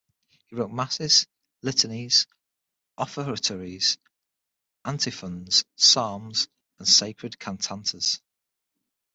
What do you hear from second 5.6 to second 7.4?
psalms and sacred